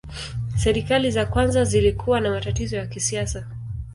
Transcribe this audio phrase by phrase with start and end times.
[0.57, 3.47] Serikali za kwanza zilikuwa na matatizo ya kisiasa.